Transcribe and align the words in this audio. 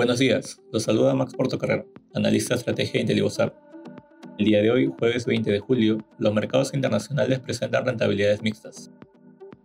Buenos 0.00 0.18
días, 0.18 0.62
los 0.72 0.84
saluda 0.84 1.14
Max 1.14 1.34
Portocarrero, 1.34 1.84
analista 2.14 2.54
de 2.54 2.60
estrategia 2.60 3.02
de. 3.02 3.52
El 4.38 4.46
día 4.46 4.62
de 4.62 4.70
hoy, 4.70 4.90
jueves 4.98 5.26
20 5.26 5.50
de 5.50 5.58
julio, 5.58 5.98
los 6.16 6.32
mercados 6.32 6.72
internacionales 6.72 7.40
presentan 7.40 7.84
rentabilidades 7.84 8.40
mixtas, 8.40 8.90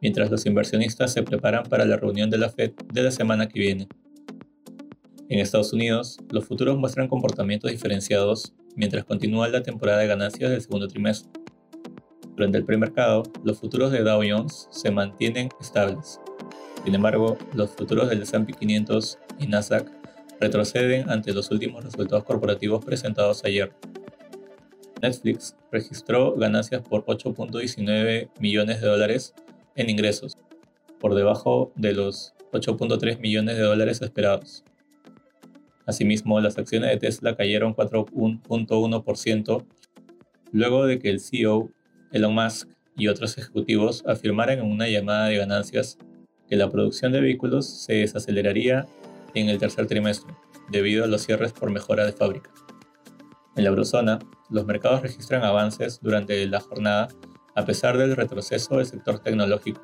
mientras 0.01 0.29
los 0.29 0.46
inversionistas 0.46 1.13
se 1.13 1.23
preparan 1.23 1.63
para 1.63 1.85
la 1.85 1.96
reunión 1.96 2.29
de 2.29 2.37
la 2.37 2.49
Fed 2.49 2.73
de 2.92 3.03
la 3.03 3.12
semana 3.12 3.47
que 3.47 3.62
viene. 3.62 3.87
En 5.29 5.39
Estados 5.39 5.71
Unidos, 5.71 6.17
los 6.29 6.44
futuros 6.44 6.78
muestran 6.78 7.07
comportamientos 7.07 7.71
diferenciados 7.71 8.53
mientras 8.76 9.05
continúa 9.05 9.47
la 9.47 9.63
temporada 9.63 9.99
de 9.99 10.07
ganancias 10.07 10.51
del 10.51 10.60
segundo 10.60 10.89
trimestre. 10.89 11.44
Durante 12.36 12.58
el 12.58 12.65
premercado, 12.65 13.24
los 13.44 13.60
futuros 13.60 13.92
de 13.92 14.04
Dow 14.04 14.22
Jones 14.28 14.68
se 14.70 14.92
mantienen 14.92 15.49
estables. 15.62 16.20
Sin 16.84 16.94
embargo, 16.94 17.38
los 17.54 17.72
futuros 17.72 18.09
del 18.09 18.23
S&P 18.23 18.52
500 18.54 19.18
y 19.40 19.48
Nasdaq 19.48 19.90
retroceden 20.42 21.09
ante 21.09 21.34
los 21.34 21.50
últimos 21.52 21.86
resultados 21.86 22.26
corporativos 22.26 22.84
presentados 22.84 23.45
ayer. 23.45 23.72
Netflix 25.02 25.56
registró 25.72 26.36
ganancias 26.36 26.82
por 26.82 27.06
8.19 27.06 28.30
millones 28.40 28.81
de 28.81 28.88
dólares 28.88 29.34
en 29.76 29.90
ingresos, 29.90 30.38
por 31.00 31.16
debajo 31.16 31.72
de 31.76 31.94
los 31.94 32.34
8.3 32.52 33.20
millones 33.20 33.56
de 33.56 33.64
dólares 33.64 34.02
esperados. 34.02 34.66
Asimismo, 35.86 36.42
las 36.42 36.58
acciones 36.58 36.90
de 36.90 36.98
Tesla 36.98 37.36
cayeron 37.36 37.76
4.1% 37.76 39.66
luego 40.52 40.86
de 40.86 41.00
que 41.00 41.09
el 41.09 41.20
CEO 41.20 41.70
Elon 42.16 42.34
Musk 42.34 42.68
y 42.98 43.08
otros 43.08 43.38
ejecutivos 43.38 44.04
afirmaran 44.08 44.60
en 44.60 44.66
una 44.66 44.88
llamada 44.88 45.28
de 45.28 45.38
ganancias 45.38 45.98
que 46.50 46.56
la 46.56 46.70
producción 46.70 47.12
de 47.12 47.22
vehículos 47.22 47.68
se 47.68 47.94
desaceleraría 47.94 48.88
en 49.34 49.50
el 49.50 49.58
tercer 49.58 49.86
trimestre 49.88 50.34
debido 50.70 51.04
a 51.04 51.08
los 51.08 51.23
cierres 51.23 51.52
por 51.52 51.70
mejora 51.70 52.06
de 52.06 52.14
fábrica. 52.14 52.50
En 53.56 53.64
la 53.64 53.70
eurozona, 53.70 54.20
los 54.50 54.66
mercados 54.66 55.02
registran 55.02 55.44
avances 55.44 56.00
durante 56.02 56.45
la 56.48 56.59
jornada 56.59 57.08
a 57.56 57.66
pesar 57.66 57.98
del 57.98 58.16
retroceso 58.16 58.78
del 58.78 58.86
sector 58.86 59.20
tecnológico 59.20 59.84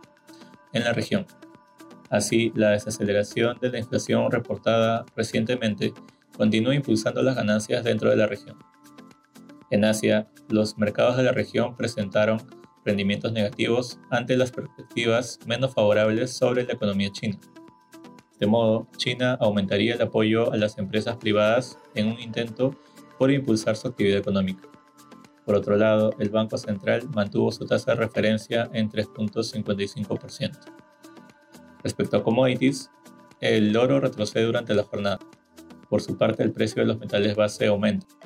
en 0.73 0.83
la 0.83 0.93
región, 0.93 1.25
Así, 2.11 2.51
la 2.55 2.71
desaceleración 2.71 3.57
de 3.61 3.69
la 3.69 3.79
inflación 3.79 4.29
reportada 4.29 5.05
recientemente 5.15 5.93
continúa 6.35 6.75
impulsando 6.75 7.23
las 7.23 7.37
ganancias 7.37 7.85
dentro 7.85 8.09
de 8.09 8.17
la 8.17 8.27
región. 8.27 8.57
En 9.71 9.85
Asia, 9.85 10.27
los 10.49 10.77
mercados 10.77 11.15
de 11.17 11.23
la 11.23 11.31
región 11.31 11.75
presentaron 11.77 12.41
rendimientos 12.85 13.31
negativos 13.31 13.99
ante 14.09 14.35
las 14.35 14.51
perspectivas 14.51 15.39
menos 15.45 15.73
favorables 15.73 16.31
sobre 16.31 16.65
la 16.65 16.73
economía 16.73 17.09
china. 17.11 17.39
De 18.37 18.47
modo, 18.47 18.87
China 18.97 19.37
aumentaría 19.39 19.93
el 19.93 20.01
apoyo 20.01 20.51
a 20.51 20.57
las 20.57 20.77
empresas 20.77 21.15
privadas 21.17 21.77
en 21.95 22.07
un 22.07 22.19
intento 22.19 22.75
por 23.17 23.31
impulsar 23.31 23.77
su 23.77 23.87
actividad 23.87 24.17
económica. 24.17 24.67
Por 25.45 25.55
otro 25.55 25.77
lado, 25.77 26.13
el 26.19 26.29
Banco 26.29 26.57
Central 26.57 27.07
mantuvo 27.09 27.51
su 27.51 27.65
tasa 27.65 27.91
de 27.91 27.97
referencia 27.97 28.69
en 28.73 28.89
3.55%. 28.89 30.57
Respecto 31.83 32.17
a 32.17 32.23
commodities, 32.23 32.91
el 33.39 33.75
oro 33.77 33.99
retrocede 33.99 34.45
durante 34.45 34.73
la 34.73 34.83
jornada. 34.83 35.19
Por 35.87 36.01
su 36.01 36.17
parte, 36.17 36.43
el 36.43 36.51
precio 36.51 36.81
de 36.81 36.87
los 36.87 36.99
metales 36.99 37.35
base 37.35 37.67
aumenta. 37.67 38.20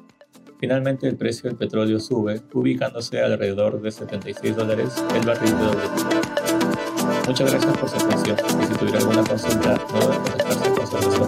Finalmente, 0.60 1.08
el 1.08 1.18
precio 1.18 1.50
del 1.50 1.58
petróleo 1.58 2.00
sube, 2.00 2.42
ubicándose 2.54 3.22
alrededor 3.22 3.82
de 3.82 3.92
76 3.92 4.56
dólares 4.56 5.04
el 5.14 5.26
barril 5.26 5.52
de 5.52 5.66
WTI. 5.66 7.28
Muchas 7.28 7.52
gracias 7.52 7.78
por 7.78 7.90
su 7.90 7.96
atención 7.98 8.38
y 8.62 8.66
si 8.66 8.74
tuviera 8.74 9.00
alguna 9.00 9.24
consulta, 9.24 9.76
no 9.92 10.00
duden 10.00 10.16
en 10.16 10.22
contactarse 10.22 10.96
con 10.96 11.12
su. 11.12 11.25